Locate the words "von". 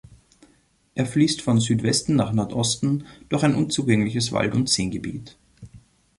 1.43-1.59